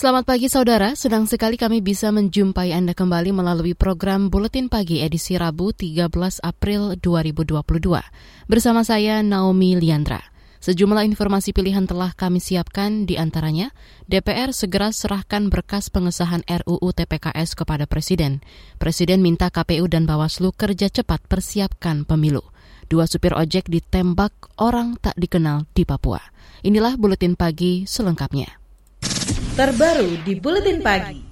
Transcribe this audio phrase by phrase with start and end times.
[0.00, 5.36] Selamat pagi saudara, sedang sekali kami bisa menjumpai Anda kembali melalui program Buletin Pagi edisi
[5.36, 6.08] Rabu 13
[6.40, 7.60] April 2022.
[8.48, 10.24] Bersama saya Naomi Liandra.
[10.64, 13.76] Sejumlah informasi pilihan telah kami siapkan di antaranya,
[14.08, 18.40] DPR segera serahkan berkas pengesahan RUU TPKS kepada Presiden.
[18.80, 22.40] Presiden minta KPU dan Bawaslu kerja cepat persiapkan pemilu.
[22.88, 26.24] Dua supir ojek ditembak orang tak dikenal di Papua.
[26.64, 28.59] Inilah Buletin Pagi selengkapnya
[29.54, 31.30] terbaru di Buletin Pagi.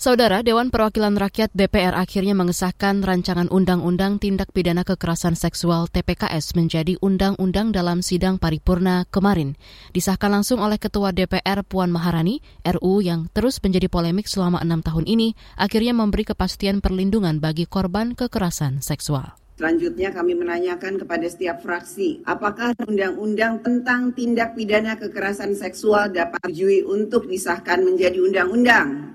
[0.00, 6.96] Saudara Dewan Perwakilan Rakyat DPR akhirnya mengesahkan rancangan Undang-Undang Tindak Pidana Kekerasan Seksual TPKS menjadi
[7.04, 9.60] undang-undang dalam sidang paripurna kemarin.
[9.92, 15.04] Disahkan langsung oleh Ketua DPR Puan Maharani, RU yang terus menjadi polemik selama enam tahun
[15.04, 19.36] ini akhirnya memberi kepastian perlindungan bagi korban kekerasan seksual.
[19.60, 26.80] Selanjutnya kami menanyakan kepada setiap fraksi, apakah undang-undang tentang tindak pidana kekerasan seksual dapat dijui
[26.80, 29.12] untuk disahkan menjadi undang-undang?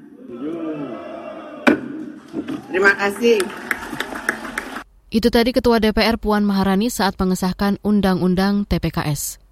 [2.69, 3.41] Terima kasih.
[5.09, 9.44] Itu tadi Ketua DPR Puan Maharani saat mengesahkan Undang-Undang TPKS.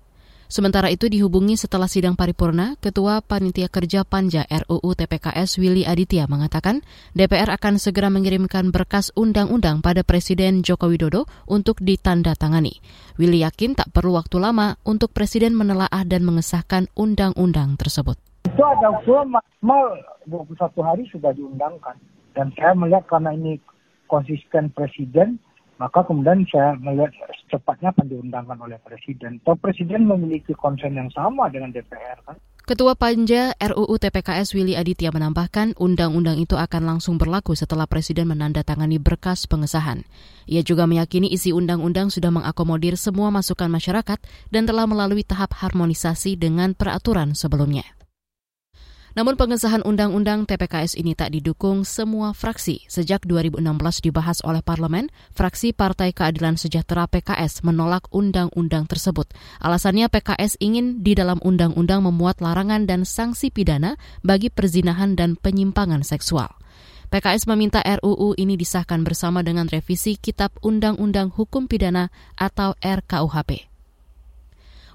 [0.53, 6.85] Sementara itu dihubungi setelah sidang paripurna, Ketua Panitia Kerja Panja RUU TPKS Willy Aditya mengatakan
[7.17, 12.85] DPR akan segera mengirimkan berkas undang-undang pada Presiden Joko Widodo untuk ditandatangani.
[13.17, 18.21] Willy yakin tak perlu waktu lama untuk Presiden menelaah dan mengesahkan undang-undang tersebut.
[18.45, 20.53] Itu ada usul maksimal 21
[20.85, 21.97] hari sudah diundangkan.
[22.37, 23.57] Dan saya melihat karena ini
[24.05, 25.41] konsisten Presiden,
[25.81, 27.09] maka kemudian saya melihat
[27.53, 29.37] secepatnya akan diundangkan oleh Presiden.
[29.45, 32.41] Atau Presiden memiliki konsen yang sama dengan DPR kan.
[32.63, 38.97] Ketua Panja RUU TPKS Willy Aditya menambahkan undang-undang itu akan langsung berlaku setelah Presiden menandatangani
[39.03, 40.07] berkas pengesahan.
[40.47, 44.17] Ia juga meyakini isi undang-undang sudah mengakomodir semua masukan masyarakat
[44.49, 47.83] dan telah melalui tahap harmonisasi dengan peraturan sebelumnya.
[49.13, 52.81] Namun pengesahan undang-undang TPKS ini tak didukung semua fraksi.
[52.89, 53.61] Sejak 2016
[54.01, 59.29] dibahas oleh parlemen, fraksi Partai Keadilan Sejahtera PKS menolak undang-undang tersebut.
[59.61, 66.01] Alasannya PKS ingin di dalam undang-undang memuat larangan dan sanksi pidana bagi perzinahan dan penyimpangan
[66.01, 66.49] seksual.
[67.13, 73.72] PKS meminta RUU ini disahkan bersama dengan revisi Kitab Undang-Undang Hukum Pidana atau RKUHP.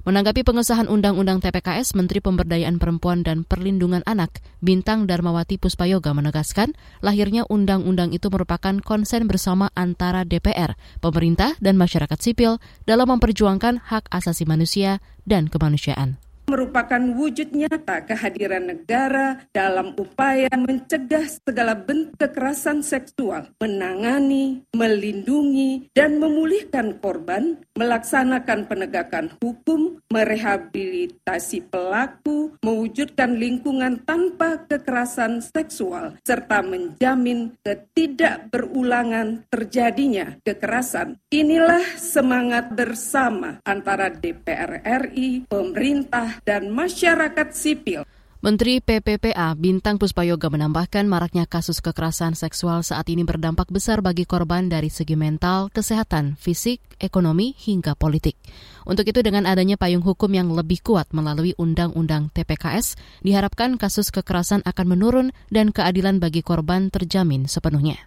[0.08, 6.72] Menanggapi pengesahan Undang-Undang TPKS, Menteri Pemberdayaan Perempuan dan Perlindungan Anak, Bintang Darmawati Puspayoga menegaskan,
[7.04, 12.56] lahirnya undang-undang itu merupakan konsen bersama antara DPR, pemerintah, dan masyarakat sipil
[12.88, 16.16] dalam memperjuangkan hak asasi manusia dan kemanusiaan
[16.48, 26.18] merupakan wujud nyata kehadiran negara dalam upaya mencegah segala bentuk kekerasan seksual, menangani, melindungi, dan
[26.18, 39.46] memulihkan korban, melaksanakan penegakan hukum, merehabilitasi pelaku, mewujudkan lingkungan tanpa kekerasan seksual, serta menjamin ketidakberulangan
[39.52, 41.20] terjadinya kekerasan.
[41.30, 48.02] Inilah semangat bersama antara DPR RI, pemerintah, dan masyarakat sipil.
[48.38, 54.70] Menteri PPPA Bintang Puspayoga menambahkan maraknya kasus kekerasan seksual saat ini berdampak besar bagi korban
[54.70, 58.38] dari segi mental, kesehatan, fisik, ekonomi, hingga politik.
[58.86, 62.94] Untuk itu dengan adanya payung hukum yang lebih kuat melalui Undang-Undang TPKS,
[63.26, 68.06] diharapkan kasus kekerasan akan menurun dan keadilan bagi korban terjamin sepenuhnya.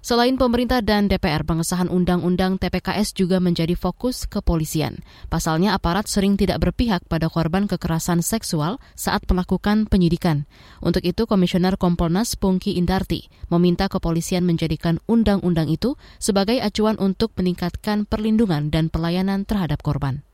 [0.00, 5.04] Selain pemerintah dan DPR, pengesahan Undang-Undang TPKS juga menjadi fokus kepolisian.
[5.28, 10.48] Pasalnya aparat sering tidak berpihak pada korban kekerasan seksual saat melakukan penyidikan.
[10.80, 18.08] Untuk itu, Komisioner Kompolnas Pungki Indarti meminta kepolisian menjadikan undang-undang itu sebagai acuan untuk meningkatkan
[18.08, 20.24] perlindungan dan pelayanan terhadap korban.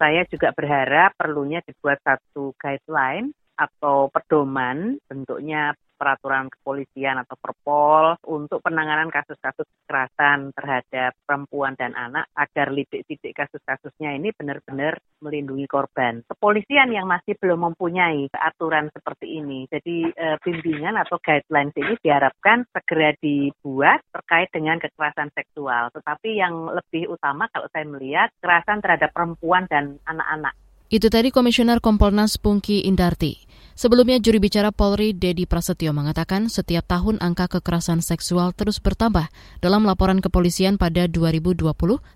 [0.00, 8.64] Saya juga berharap perlunya dibuat satu guideline atau pedoman bentuknya peraturan kepolisian atau perpol untuk
[8.64, 16.24] penanganan kasus-kasus kekerasan terhadap perempuan dan anak agar lidik-lidik kasus-kasusnya ini benar-benar melindungi korban.
[16.24, 22.64] Kepolisian yang masih belum mempunyai aturan seperti ini, jadi e, bimbingan atau guidelines ini diharapkan
[22.72, 25.92] segera dibuat terkait dengan kekerasan seksual.
[25.92, 30.56] Tetapi yang lebih utama kalau saya melihat kekerasan terhadap perempuan dan anak-anak.
[30.90, 33.49] Itu tadi Komisioner Kompolnas Pungki Indarti.
[33.80, 39.32] Sebelumnya juri bicara Polri Dedi Prasetyo mengatakan setiap tahun angka kekerasan seksual terus bertambah.
[39.64, 41.64] Dalam laporan kepolisian pada 2020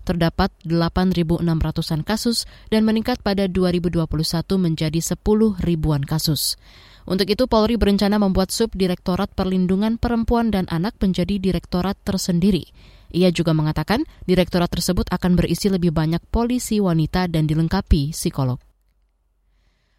[0.05, 3.97] terdapat 8.600-an kasus dan meningkat pada 2021
[4.61, 5.17] menjadi 10
[5.65, 6.53] ribuan kasus.
[7.09, 12.69] Untuk itu Polri berencana membuat Subdirektorat Perlindungan Perempuan dan Anak menjadi direktorat tersendiri.
[13.09, 18.61] Ia juga mengatakan direktorat tersebut akan berisi lebih banyak polisi wanita dan dilengkapi psikolog.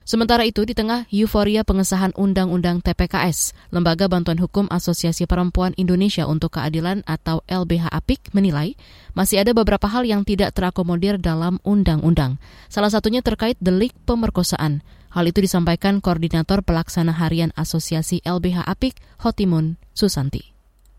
[0.06, 6.54] Sementara itu, di tengah euforia pengesahan Undang-Undang TPKS, Lembaga Bantuan Hukum Asosiasi Perempuan Indonesia untuk
[6.54, 8.78] Keadilan atau LBH APIK menilai
[9.18, 12.38] masih ada beberapa hal yang tidak terakomodir dalam undang-undang.
[12.70, 14.86] Salah satunya terkait delik pemerkosaan.
[15.10, 20.55] Hal itu disampaikan Koordinator Pelaksana Harian Asosiasi LBH APIK, Hotimun Susanti.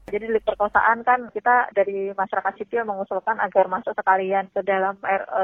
[0.08, 4.96] Jadi delik perkosaan kan kita dari masyarakat sipil mengusulkan agar masuk sekalian ke dalam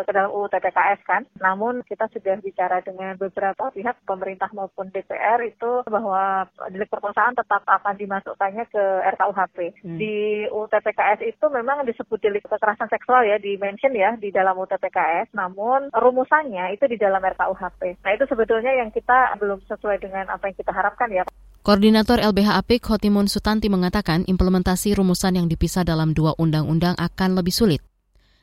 [0.08, 1.28] ke dalam UU TPKS kan.
[1.44, 7.68] Namun kita sudah bicara dengan beberapa pihak pemerintah maupun DPR itu bahwa delik perkosaan tetap
[7.68, 8.84] akan dimasukkannya ke
[9.20, 9.58] RKUHP.
[9.84, 10.00] Hmm.
[10.00, 14.56] Di UU TPKS itu memang disebut delik kekerasan seksual ya, di mention ya di dalam
[14.56, 15.36] UU TPKS.
[15.36, 18.00] Namun rumusannya itu di dalam RKUHP.
[18.00, 21.28] Nah itu sebetulnya yang kita belum sesuai dengan apa yang kita harapkan ya.
[21.64, 27.56] Koordinator LBH APIK Hotimun Sutanti mengatakan implementasi rumusan yang dipisah dalam dua undang-undang akan lebih
[27.56, 27.80] sulit.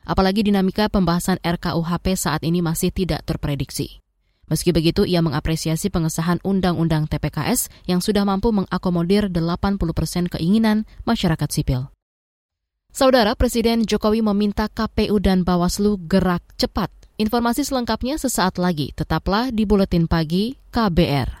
[0.09, 4.01] Apalagi dinamika pembahasan RKUHP saat ini masih tidak terprediksi.
[4.49, 11.49] Meski begitu, ia mengapresiasi pengesahan Undang-Undang TPKS yang sudah mampu mengakomodir 80 persen keinginan masyarakat
[11.53, 11.93] sipil.
[12.89, 16.89] Saudara Presiden Jokowi meminta KPU dan Bawaslu gerak cepat.
[17.21, 18.97] Informasi selengkapnya sesaat lagi.
[18.97, 21.40] Tetaplah di Buletin Pagi KBR.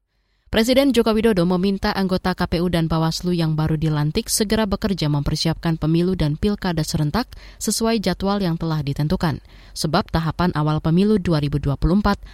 [0.51, 6.11] Presiden Joko Widodo meminta anggota KPU dan Bawaslu yang baru dilantik segera bekerja mempersiapkan pemilu
[6.11, 9.39] dan pilkada serentak sesuai jadwal yang telah ditentukan.
[9.71, 11.79] Sebab tahapan awal pemilu 2024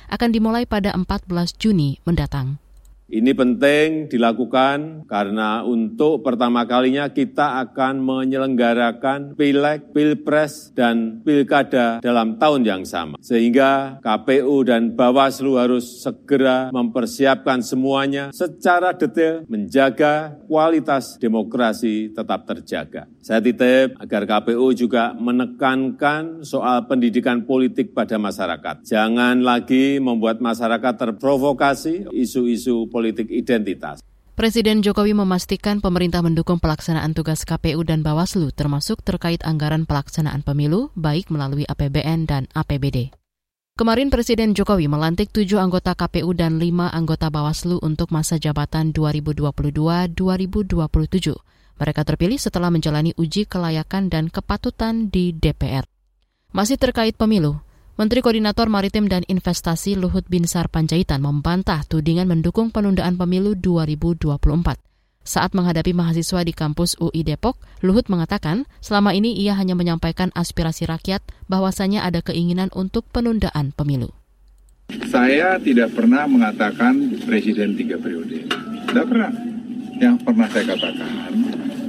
[0.09, 2.57] akan dimulai pada 14 Juni mendatang.
[3.07, 12.35] Ini penting dilakukan karena untuk pertama kalinya kita akan menyelenggarakan pileg, pilpres, dan pilkada dalam
[12.35, 13.15] tahun yang sama.
[13.23, 23.07] Sehingga KPU dan Bawaslu harus segera mempersiapkan semuanya secara detail menjaga kualitas demokrasi tetap terjaga.
[23.23, 28.83] Saya titip agar KPU juga menekankan soal pendidikan politik pada masyarakat.
[28.83, 34.01] Jangan lagi membuat masyarakat terprovokasi isu-isu politik identitas.
[34.33, 40.89] Presiden Jokowi memastikan pemerintah mendukung pelaksanaan tugas KPU dan Bawaslu termasuk terkait anggaran pelaksanaan pemilu
[40.97, 43.13] baik melalui APBN dan APBD.
[43.77, 50.17] Kemarin Presiden Jokowi melantik tujuh anggota KPU dan lima anggota Bawaslu untuk masa jabatan 2022-2027.
[51.77, 55.85] Mereka terpilih setelah menjalani uji kelayakan dan kepatutan di DPR.
[56.53, 57.61] Masih terkait pemilu,
[57.97, 64.37] Menteri Koordinator Maritim dan Investasi Luhut Binsar Panjaitan membantah tudingan mendukung penundaan pemilu 2024.
[65.25, 70.85] Saat menghadapi mahasiswa di kampus UI Depok, Luhut mengatakan selama ini ia hanya menyampaikan aspirasi
[70.85, 74.13] rakyat bahwasanya ada keinginan untuk penundaan pemilu.
[75.09, 78.45] Saya tidak pernah mengatakan presiden tiga periode.
[78.93, 79.33] Tidak pernah.
[79.97, 81.33] Yang pernah saya katakan,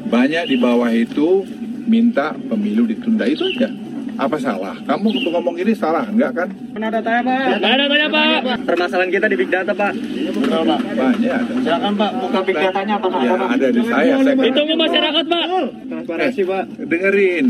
[0.09, 1.45] banyak di bawah itu
[1.85, 3.88] minta pemilu ditunda itu aja
[4.19, 4.75] apa salah?
[4.83, 6.49] Kamu untuk ngomong ini salah, enggak kan?
[6.75, 7.39] Mana datanya Pak?
[7.55, 8.59] Enggak ada, enggak Pak.
[8.67, 9.93] Permasalahan kita di Big Data Pak.
[10.35, 10.81] Betul Pak.
[10.83, 11.53] Banyak ada.
[11.63, 14.13] Silakan Pak, buka Big Datanya apa ya, ada di saya.
[14.19, 15.45] saya Ditunggu masyarakat Pak.
[15.87, 16.65] Transparansi Pak.
[16.83, 17.47] Dengerin,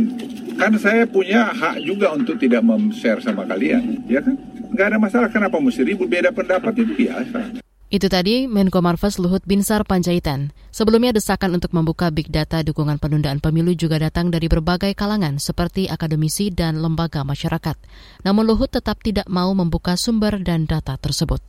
[0.60, 4.36] kan saya punya hak juga untuk tidak mem-share sama kalian, ya kan?
[4.68, 6.06] Enggak ada masalah, kenapa mesti ribut?
[6.12, 7.64] Beda pendapat itu biasa.
[7.88, 10.52] Itu tadi Menko Marves Luhut Binsar Panjaitan.
[10.68, 15.88] Sebelumnya desakan untuk membuka big data dukungan penundaan pemilu juga datang dari berbagai kalangan seperti
[15.88, 17.80] akademisi dan lembaga masyarakat.
[18.28, 21.40] Namun Luhut tetap tidak mau membuka sumber dan data tersebut.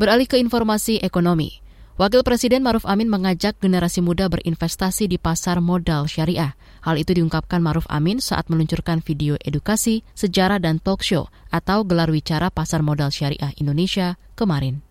[0.00, 1.60] Beralih ke informasi ekonomi.
[2.00, 6.56] Wakil Presiden Maruf Amin mengajak generasi muda berinvestasi di pasar modal syariah.
[6.88, 12.08] Hal itu diungkapkan Maruf Amin saat meluncurkan video edukasi, sejarah dan talk show atau gelar
[12.08, 14.83] wicara pasar modal syariah Indonesia kemarin.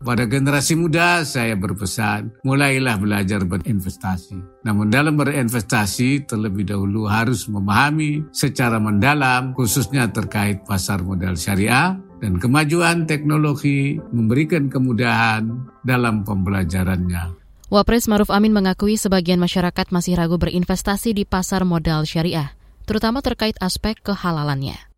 [0.00, 4.64] Pada generasi muda saya berpesan, mulailah belajar berinvestasi.
[4.64, 12.40] Namun dalam berinvestasi terlebih dahulu harus memahami secara mendalam khususnya terkait pasar modal syariah dan
[12.40, 17.36] kemajuan teknologi memberikan kemudahan dalam pembelajarannya.
[17.68, 22.56] Wapres Maruf Amin mengakui sebagian masyarakat masih ragu berinvestasi di pasar modal syariah,
[22.88, 24.89] terutama terkait aspek kehalalannya.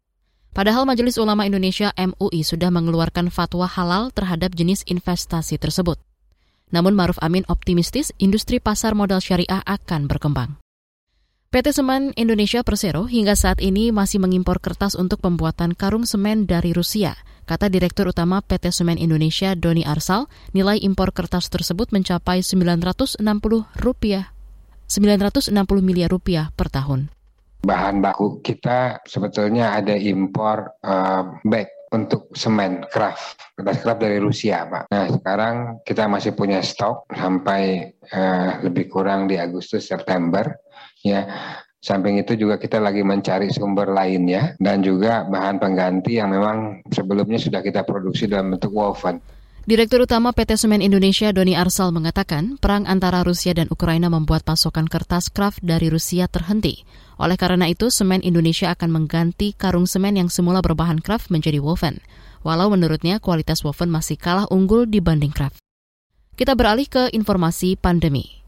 [0.52, 5.96] Padahal Majelis Ulama Indonesia MUI sudah mengeluarkan fatwa halal terhadap jenis investasi tersebut.
[6.68, 10.60] Namun Maruf Amin optimistis industri pasar modal syariah akan berkembang.
[11.52, 16.76] PT Semen Indonesia Persero hingga saat ini masih mengimpor kertas untuk pembuatan karung semen dari
[16.76, 17.16] Rusia.
[17.48, 23.24] Kata Direktur Utama PT Semen Indonesia Doni Arsal, nilai impor kertas tersebut mencapai 960
[23.80, 24.32] rupiah
[24.88, 27.08] 960 miliar rupiah per tahun
[27.62, 34.66] bahan baku kita sebetulnya ada impor uh, bag untuk semen craft kertas craft dari Rusia
[34.66, 34.88] pak.
[34.90, 35.54] Nah sekarang
[35.86, 40.42] kita masih punya stok sampai uh, lebih kurang di Agustus September
[41.06, 41.28] ya.
[41.82, 47.42] Samping itu juga kita lagi mencari sumber lainnya dan juga bahan pengganti yang memang sebelumnya
[47.42, 49.18] sudah kita produksi dalam bentuk woven.
[49.62, 54.90] Direktur Utama PT Semen Indonesia Doni Arsal mengatakan perang antara Rusia dan Ukraina membuat pasokan
[54.90, 56.82] kertas kraft dari Rusia terhenti.
[57.22, 62.02] Oleh karena itu, Semen Indonesia akan mengganti karung semen yang semula berbahan kraft menjadi woven.
[62.42, 65.62] Walau menurutnya kualitas woven masih kalah unggul dibanding kraft.
[66.34, 68.41] Kita beralih ke informasi pandemi.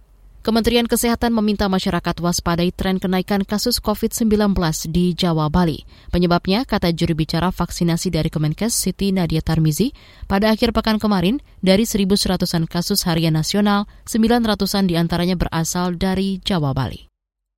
[0.45, 4.53] Kementerian Kesehatan meminta masyarakat waspadai tren kenaikan kasus COVID-19
[4.93, 5.89] di Jawa Bali.
[6.13, 9.97] Penyebabnya, kata juri bicara vaksinasi dari Kemenkes Siti Nadia Tarmizi,
[10.29, 16.77] pada akhir pekan kemarin, dari 1.100-an kasus harian nasional, 900-an di antaranya berasal dari Jawa
[16.77, 17.09] Bali.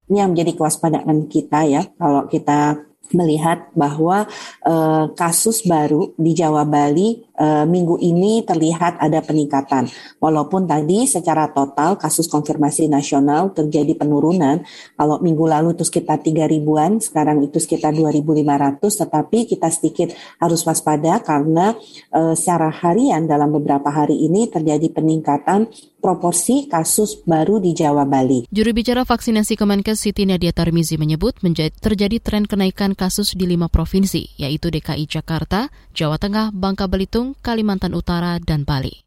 [0.06, 4.26] Ini yang menjadi kewaspadaan kita ya, kalau kita melihat bahwa
[4.64, 9.86] uh, kasus baru di Jawa Bali uh, minggu ini terlihat ada peningkatan.
[10.18, 14.64] Walaupun tadi secara total kasus konfirmasi nasional terjadi penurunan.
[14.96, 20.08] Kalau minggu lalu itu sekitar 3 ribuan, sekarang itu sekitar 2.500, tetapi kita sedikit
[20.40, 21.76] harus waspada karena
[22.12, 25.68] uh, secara harian dalam beberapa hari ini terjadi peningkatan
[26.06, 28.46] proporsi kasus baru di Jawa Bali.
[28.46, 31.34] Juru bicara vaksinasi Kemenkes Siti Nadia Tarmizi menyebut
[31.82, 37.98] terjadi tren kenaikan kasus di lima provinsi, yaitu DKI Jakarta, Jawa Tengah, Bangka Belitung, Kalimantan
[37.98, 39.02] Utara, dan Bali.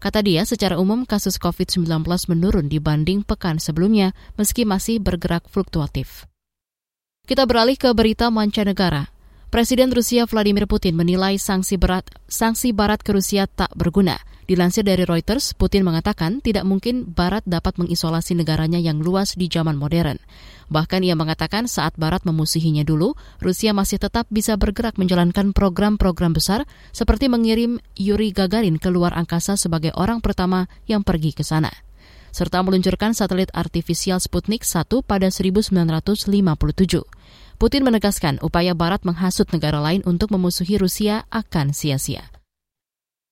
[0.00, 1.84] Kata dia, secara umum kasus COVID-19
[2.32, 6.24] menurun dibanding pekan sebelumnya, meski masih bergerak fluktuatif.
[7.28, 9.12] Kita beralih ke berita mancanegara.
[9.52, 14.16] Presiden Rusia Vladimir Putin menilai sanksi berat sanksi barat ke Rusia tak berguna
[14.48, 19.76] Dilansir dari Reuters, Putin mengatakan tidak mungkin Barat dapat mengisolasi negaranya yang luas di zaman
[19.76, 20.16] modern.
[20.72, 23.12] Bahkan ia mengatakan saat Barat memusuhinya dulu,
[23.44, 26.64] Rusia masih tetap bisa bergerak menjalankan program-program besar
[26.96, 31.68] seperti mengirim Yuri Gagarin ke luar angkasa sebagai orang pertama yang pergi ke sana
[32.28, 35.80] serta meluncurkan satelit artifisial Sputnik 1 pada 1957.
[37.58, 42.30] Putin menegaskan upaya Barat menghasut negara lain untuk memusuhi Rusia akan sia-sia.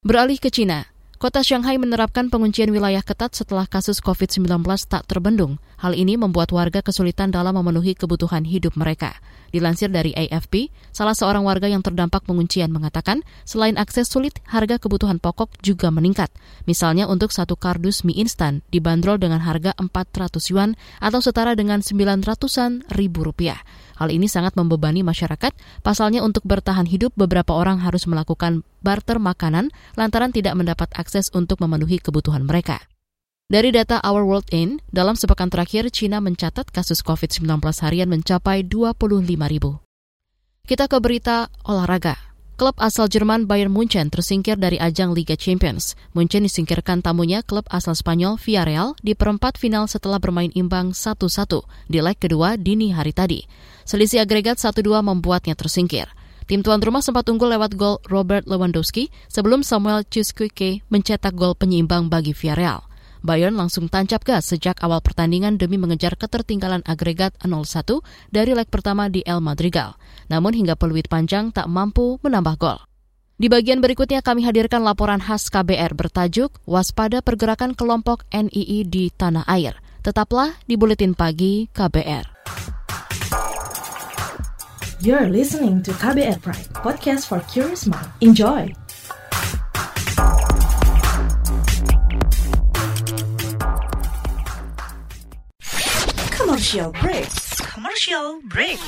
[0.03, 4.53] Beralih ke Cina, Kota Shanghai menerapkan penguncian wilayah ketat setelah kasus COVID-19
[4.85, 5.57] tak terbendung.
[5.81, 9.17] Hal ini membuat warga kesulitan dalam memenuhi kebutuhan hidup mereka.
[9.49, 15.17] Dilansir dari AFP, salah seorang warga yang terdampak penguncian mengatakan, selain akses sulit, harga kebutuhan
[15.17, 16.29] pokok juga meningkat.
[16.69, 22.93] Misalnya untuk satu kardus mie instan dibanderol dengan harga 400 yuan atau setara dengan 900-an
[22.93, 23.65] ribu rupiah.
[23.97, 29.75] Hal ini sangat membebani masyarakat, pasalnya untuk bertahan hidup beberapa orang harus melakukan barter makanan
[29.99, 32.87] lantaran tidak mendapat akses untuk memenuhi kebutuhan mereka.
[33.51, 37.47] Dari data Our World In, dalam sepekan terakhir China mencatat kasus COVID-19
[37.83, 39.83] harian mencapai 25 ribu.
[40.67, 42.19] Kita ke berita olahraga.
[42.59, 45.95] Klub asal Jerman Bayern Munchen tersingkir dari ajang Liga Champions.
[46.17, 52.01] Munchen disingkirkan tamunya klub asal Spanyol Villarreal di perempat final setelah bermain imbang 1-1 di
[52.01, 53.45] leg kedua dini hari tadi.
[53.87, 56.11] Selisih agregat 1-2 membuatnya tersingkir.
[56.47, 62.07] Tim tuan rumah sempat unggul lewat gol Robert Lewandowski sebelum Samuel Chukwueze mencetak gol penyeimbang
[62.07, 62.87] bagi Villarreal.
[63.27, 67.99] Bayern langsung tancap gas sejak awal pertandingan demi mengejar ketertinggalan agregat 0-1
[68.31, 69.99] dari leg pertama di El Madrigal.
[70.31, 72.79] Namun hingga peluit panjang tak mampu menambah gol.
[73.35, 79.43] Di bagian berikutnya kami hadirkan laporan khas KBR bertajuk Waspada Pergerakan Kelompok NII di Tanah
[79.51, 79.83] Air.
[80.07, 82.39] Tetaplah di Buletin Pagi KBR.
[85.05, 88.09] You're listening to KBR Pride, podcast for curious mind.
[88.25, 88.73] Enjoy!
[96.33, 97.29] Commercial break.
[97.61, 98.81] Commercial break.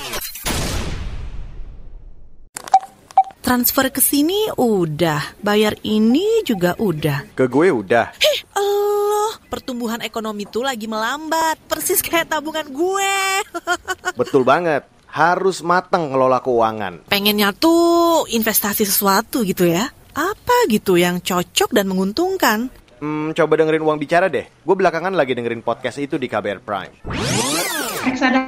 [3.44, 7.36] Transfer ke sini udah, bayar ini juga udah.
[7.36, 8.16] Ke gue udah.
[8.16, 13.12] Hei, Allah, pertumbuhan ekonomi tuh lagi melambat, persis kayak tabungan gue.
[14.24, 14.88] Betul banget.
[15.18, 17.10] Harus matang ngelola keuangan.
[17.10, 19.90] Pengennya tuh investasi sesuatu gitu ya.
[20.14, 22.70] Apa gitu yang cocok dan menguntungkan?
[23.02, 24.46] Hmm, coba dengerin uang bicara deh.
[24.62, 26.94] Gue belakangan lagi dengerin podcast itu di KBR Prime.
[28.06, 28.47] Reksadana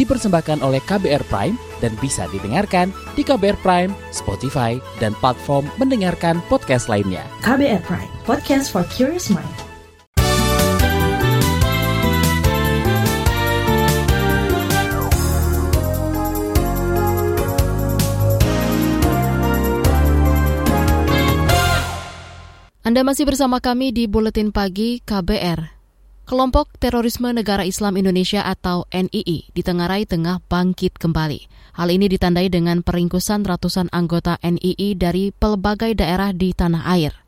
[0.00, 6.88] Dipersembahkan oleh KBR Prime dan bisa didengarkan di KBR Prime, Spotify, dan platform mendengarkan podcast
[6.88, 7.20] lainnya.
[7.44, 9.44] KBR Prime, podcast for curious mind.
[22.80, 25.79] Anda masih bersama kami di Buletin Pagi KBR.
[26.30, 31.50] Kelompok Terorisme Negara Islam Indonesia atau NII ditengarai tengah bangkit kembali.
[31.74, 37.18] Hal ini ditandai dengan peringkusan ratusan anggota NII dari pelbagai daerah di tanah air.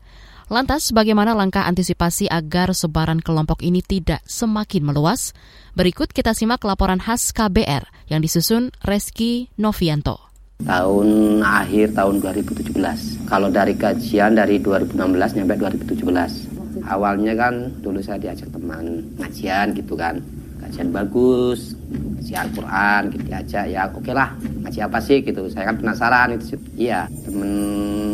[0.47, 5.35] Lantas, bagaimana langkah antisipasi agar sebaran kelompok ini tidak semakin meluas?
[5.75, 10.31] Berikut kita simak laporan khas KBR yang disusun Reski Novianto
[10.63, 13.27] tahun akhir tahun 2017.
[13.27, 14.95] Kalau dari kajian dari 2016
[15.35, 16.52] sampai 2017.
[16.83, 20.19] Awalnya kan dulu saya diajak teman ngajian gitu kan.
[20.63, 24.31] Kajian bagus, ngaji Al-Quran gitu diajak ya oke okay lah
[24.63, 25.47] ngaji apa sih gitu.
[25.51, 27.51] Saya kan penasaran itu iya temen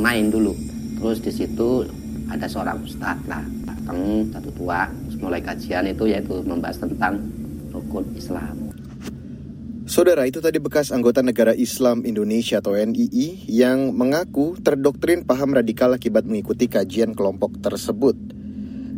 [0.01, 0.53] main dulu.
[1.01, 1.85] Terus di situ
[2.29, 7.17] ada seorang ustadz lah datang satu tua terus mulai kajian itu yaitu membahas tentang
[7.73, 8.69] rukun Islam.
[9.89, 15.89] Saudara, itu tadi bekas anggota Negara Islam Indonesia atau NII yang mengaku terdoktrin paham radikal
[15.97, 18.13] akibat mengikuti kajian kelompok tersebut.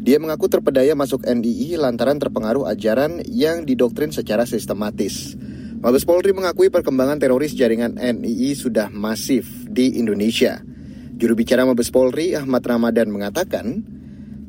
[0.01, 5.37] Dia mengaku terpedaya masuk NII lantaran terpengaruh ajaran yang didoktrin secara sistematis.
[5.77, 10.57] Mabes Polri mengakui perkembangan teroris jaringan NII sudah masif di Indonesia.
[11.21, 13.85] Juru bicara Mabes Polri Ahmad Ramadan mengatakan,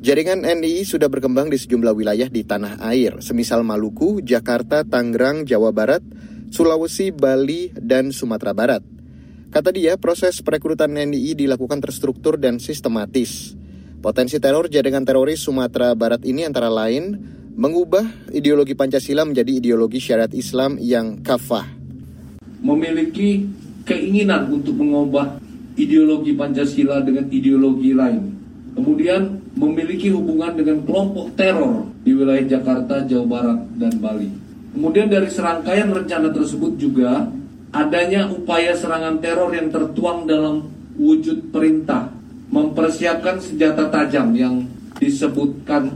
[0.03, 5.71] Jaringan NII sudah berkembang di sejumlah wilayah di tanah air, semisal Maluku, Jakarta, Tangerang, Jawa
[5.71, 6.03] Barat,
[6.51, 8.83] Sulawesi, Bali, dan Sumatera Barat.
[9.47, 13.55] Kata dia, proses perekrutan NII dilakukan terstruktur dan sistematis.
[14.03, 17.15] Potensi teror jaringan teroris Sumatera Barat ini antara lain
[17.55, 18.03] mengubah
[18.35, 21.63] ideologi Pancasila menjadi ideologi syariat Islam yang kafah.
[22.59, 23.47] Memiliki
[23.87, 25.39] keinginan untuk mengubah
[25.79, 28.23] ideologi Pancasila dengan ideologi lain.
[28.75, 34.27] Kemudian memiliki hubungan dengan kelompok teror di wilayah Jakarta, Jawa Barat, dan Bali.
[34.75, 37.31] Kemudian dari serangkaian rencana tersebut juga
[37.71, 40.67] adanya upaya serangan teror yang tertuang dalam
[40.99, 42.12] wujud perintah
[42.53, 44.61] mempersiapkan senjata tajam yang
[45.01, 45.89] disebutkan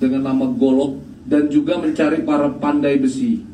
[0.00, 0.96] dengan nama golok
[1.28, 3.44] dan juga mencari para pandai besi.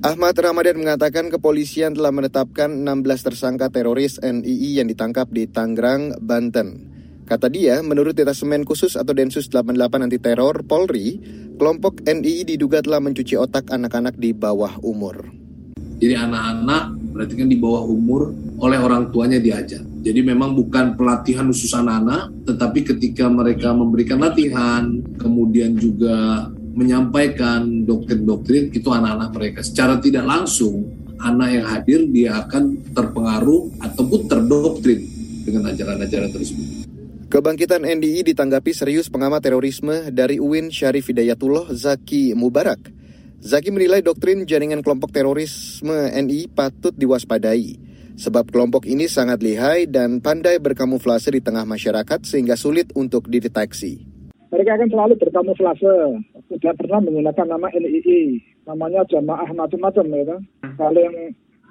[0.00, 6.92] Ahmad Ramadan mengatakan kepolisian telah menetapkan 16 tersangka teroris NII yang ditangkap di Tangerang, Banten.
[7.24, 11.20] Kata dia, menurut detasemen khusus atau Densus 88 anti teror Polri,
[11.56, 15.24] kelompok NII diduga telah mencuci otak anak-anak di bawah umur.
[16.04, 18.28] Jadi anak-anak berarti kan di bawah umur
[18.60, 19.93] oleh orang tuanya diajar.
[20.04, 26.44] Jadi memang bukan pelatihan khusus anak-anak, tetapi ketika mereka memberikan latihan, kemudian juga
[26.76, 30.84] menyampaikan doktrin-doktrin itu anak-anak mereka secara tidak langsung
[31.22, 35.00] anak yang hadir dia akan terpengaruh ataupun terdoktrin
[35.46, 36.66] dengan ajaran-ajaran tersebut.
[37.32, 42.92] Kebangkitan NDI ditanggapi serius pengamat terorisme dari UIN Syarif Hidayatullah Zaki Mubarak.
[43.40, 47.93] Zaki menilai doktrin jaringan kelompok terorisme NI patut diwaspadai.
[48.14, 54.06] Sebab kelompok ini sangat lihai dan pandai berkamuflase di tengah masyarakat sehingga sulit untuk dideteksi.
[54.54, 56.22] Mereka akan selalu berkamuflase,
[56.54, 58.38] tidak pernah menggunakan nama NII,
[58.70, 60.40] namanya jamaah macam-macam ya kan.
[60.78, 61.16] Kalau yang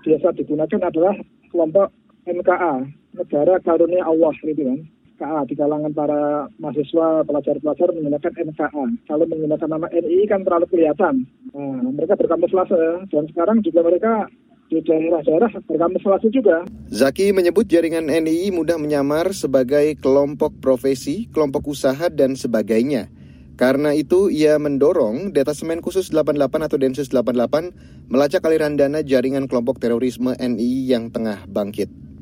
[0.04, 1.16] biasa digunakan adalah
[1.48, 1.88] kelompok
[2.28, 2.76] NKA,
[3.16, 4.80] Negara Karunia Allah gitu kan.
[5.14, 8.86] KA di kalangan para mahasiswa pelajar-pelajar menggunakan NKA.
[9.08, 11.24] Kalau menggunakan nama NII kan terlalu kelihatan.
[11.56, 14.28] Nah, mereka berkamuflase dan sekarang juga mereka
[14.74, 15.52] di daerah-daerah
[16.34, 16.66] juga.
[16.90, 23.14] Zaki menyebut jaringan NII mudah menyamar sebagai kelompok profesi, kelompok usaha, dan sebagainya.
[23.54, 29.78] Karena itu, ia mendorong Detasemen Khusus 88 atau Densus 88 melacak aliran dana jaringan kelompok
[29.78, 32.13] terorisme NII yang tengah bangkit.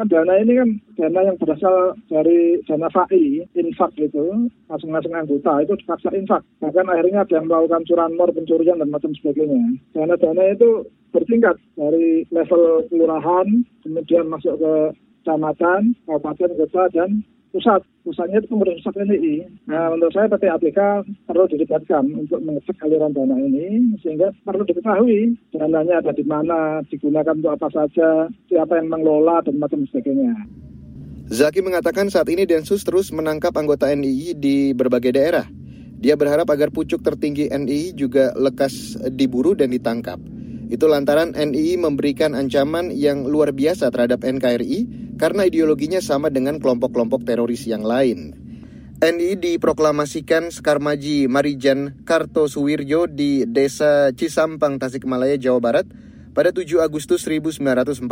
[0.00, 5.76] Kan dana ini kan dana yang berasal dari dana FAI, infak gitu, masing-masing anggota itu
[5.76, 6.40] dipaksa infak.
[6.64, 9.76] Bahkan akhirnya ada yang melakukan curanmor, pencurian dan macam sebagainya.
[9.92, 14.72] Dana-dana itu bertingkat dari level kelurahan, kemudian masuk ke
[15.20, 17.82] kecamatan, kabupaten, kota, dan pusat.
[18.06, 19.46] Pusatnya itu pengurus pusat NII.
[19.68, 20.78] Nah, menurut saya PT APK
[21.28, 27.36] perlu dilibatkan untuk mengecek aliran dana ini, sehingga perlu diketahui dananya ada di mana, digunakan
[27.36, 30.32] untuk apa saja, siapa yang mengelola, dan macam sebagainya.
[31.30, 35.46] Zaki mengatakan saat ini Densus terus menangkap anggota NII di berbagai daerah.
[36.00, 40.18] Dia berharap agar pucuk tertinggi NII juga lekas diburu dan ditangkap.
[40.70, 47.28] Itu lantaran NII memberikan ancaman yang luar biasa terhadap NKRI karena ideologinya sama dengan kelompok-kelompok
[47.28, 48.32] teroris yang lain.
[49.00, 55.86] NII diproklamasikan Sekarmaji Marijan Kartosuwirjo di Desa Cisampang, Tasikmalaya, Jawa Barat
[56.32, 58.08] pada 7 Agustus 1949.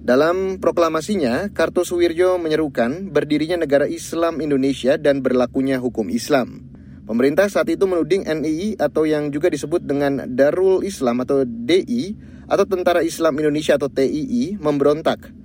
[0.00, 6.64] Dalam proklamasinya, Kartosuwirjo menyerukan berdirinya negara Islam Indonesia dan berlakunya hukum Islam.
[7.04, 12.16] Pemerintah saat itu menuding NII atau yang juga disebut dengan Darul Islam atau DI
[12.48, 15.40] atau Tentara Islam Indonesia atau TII memberontak.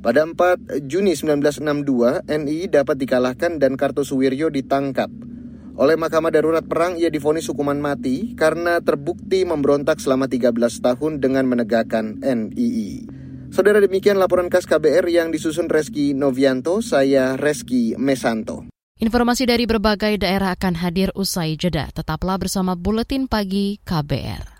[0.00, 5.12] Pada 4 Juni 1962, NII dapat dikalahkan dan Kartosuwiryo ditangkap.
[5.76, 11.44] Oleh Mahkamah Darurat Perang, ia difonis hukuman mati karena terbukti memberontak selama 13 tahun dengan
[11.44, 13.04] menegakkan NII.
[13.52, 18.72] Saudara demikian laporan khas KBR yang disusun Reski Novianto, saya Reski Mesanto.
[19.04, 21.92] Informasi dari berbagai daerah akan hadir usai jeda.
[21.92, 24.59] Tetaplah bersama Buletin Pagi KBR.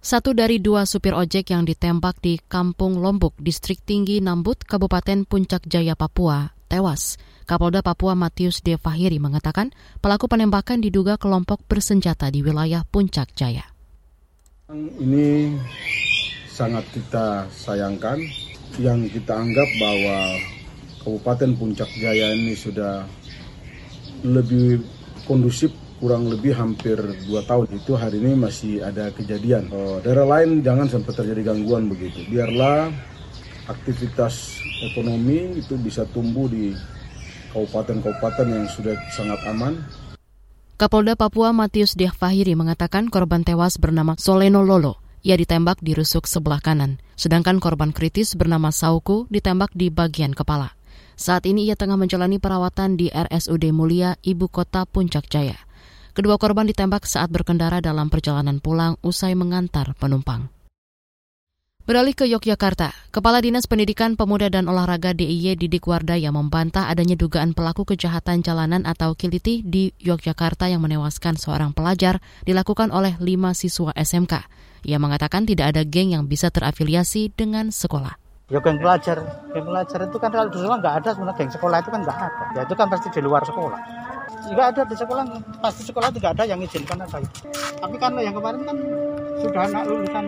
[0.00, 5.68] Satu dari dua supir ojek yang ditembak di Kampung Lombok, Distrik Tinggi Nambut, Kabupaten Puncak
[5.68, 7.20] Jaya, Papua, tewas.
[7.44, 13.68] Kapolda Papua Matius De Fahiri mengatakan pelaku penembakan diduga kelompok bersenjata di wilayah Puncak Jaya.
[14.72, 15.60] Ini
[16.48, 18.24] sangat kita sayangkan
[18.80, 20.18] yang kita anggap bahwa
[21.04, 23.04] Kabupaten Puncak Jaya ini sudah
[24.24, 24.80] lebih
[25.28, 26.96] kondusif kurang lebih hampir
[27.28, 29.68] dua tahun itu hari ini masih ada kejadian.
[29.68, 32.24] Oh, daerah lain jangan sampai terjadi gangguan begitu.
[32.32, 32.88] Biarlah
[33.68, 36.72] aktivitas ekonomi itu bisa tumbuh di
[37.52, 39.76] kabupaten-kabupaten yang sudah sangat aman.
[40.80, 44.96] Kapolda Papua Matius Diah Fahiri mengatakan korban tewas bernama Soleno Lolo.
[45.20, 50.72] Ia ditembak di rusuk sebelah kanan, sedangkan korban kritis bernama Sauku ditembak di bagian kepala.
[51.20, 55.60] Saat ini ia tengah menjalani perawatan di RSUD Mulia, Ibu Kota Puncak Jaya.
[56.10, 60.50] Kedua korban ditembak saat berkendara dalam perjalanan pulang usai mengantar penumpang.
[61.90, 67.50] Beralih ke Yogyakarta, Kepala Dinas Pendidikan Pemuda dan Olahraga DIY Didik Wardaya membantah adanya dugaan
[67.50, 73.90] pelaku kejahatan jalanan atau kiliti di Yogyakarta yang menewaskan seorang pelajar dilakukan oleh lima siswa
[73.96, 74.46] SMK.
[74.86, 78.14] Ia mengatakan tidak ada geng yang bisa terafiliasi dengan sekolah.
[78.50, 79.18] Ya geng pelajar,
[79.50, 82.44] geng pelajar itu kan kalau sekolah nggak ada sebenarnya geng sekolah itu kan nggak ada.
[82.54, 83.80] Ya itu kan pasti di luar sekolah.
[84.40, 85.24] Nggak ada di sekolah,
[85.60, 87.48] pasti sekolah tidak ada yang izinkan apa itu.
[87.76, 88.76] Tapi kan yang kemarin kan
[89.40, 90.24] sudah anak lulusan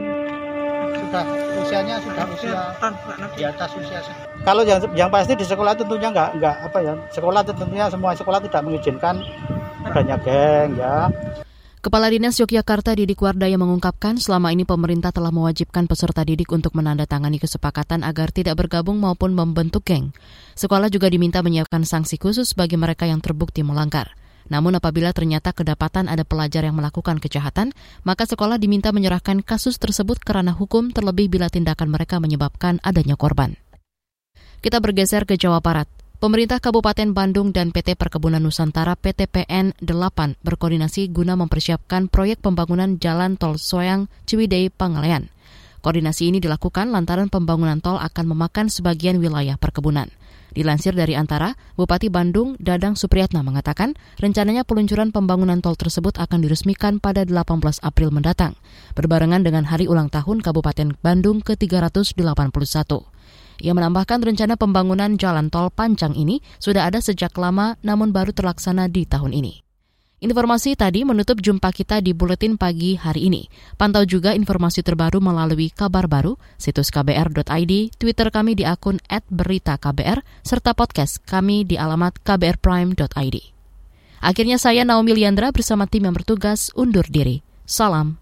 [0.93, 1.25] sudah
[1.61, 2.61] usianya sudah usia
[3.37, 4.01] di atas usia
[4.43, 8.41] kalau yang yang pasti di sekolah tentunya nggak nggak apa ya sekolah tentunya semua sekolah
[8.41, 9.21] tidak mengizinkan.
[9.83, 11.11] Adanya geng ya
[11.83, 17.43] Kepala Dinas Yogyakarta Didik Wardaya mengungkapkan selama ini pemerintah telah mewajibkan peserta didik untuk menandatangani
[17.43, 20.15] kesepakatan agar tidak bergabung maupun membentuk geng.
[20.55, 24.15] Sekolah juga diminta menyiapkan sanksi khusus bagi mereka yang terbukti melanggar.
[24.47, 27.75] Namun apabila ternyata kedapatan ada pelajar yang melakukan kejahatan,
[28.07, 33.19] maka sekolah diminta menyerahkan kasus tersebut ke ranah hukum terlebih bila tindakan mereka menyebabkan adanya
[33.19, 33.59] korban.
[34.63, 35.91] Kita bergeser ke Jawa Barat.
[36.23, 43.35] Pemerintah Kabupaten Bandung dan PT Perkebunan Nusantara PTPN 8 berkoordinasi guna mempersiapkan proyek pembangunan Jalan
[43.35, 45.35] Tol Soyang Ciwidey Pangalean.
[45.83, 50.15] Koordinasi ini dilakukan lantaran pembangunan tol akan memakan sebagian wilayah perkebunan.
[50.55, 57.03] Dilansir dari Antara, Bupati Bandung Dadang Supriyatna mengatakan rencananya peluncuran pembangunan tol tersebut akan diresmikan
[57.03, 58.55] pada 18 April mendatang,
[58.95, 63.12] berbarengan dengan hari ulang tahun Kabupaten Bandung ke-381.
[63.61, 68.89] Ia menambahkan rencana pembangunan jalan tol panjang ini sudah ada sejak lama namun baru terlaksana
[68.89, 69.63] di tahun ini.
[70.23, 73.51] Informasi tadi menutup jumpa kita di Buletin Pagi hari ini.
[73.75, 80.79] Pantau juga informasi terbaru melalui kabar baru, situs kbr.id, Twitter kami di akun @beritaKBR, serta
[80.79, 83.37] podcast kami di alamat kbrprime.id.
[84.23, 87.43] Akhirnya saya Naomi Liandra bersama tim yang bertugas undur diri.
[87.67, 88.22] Salam.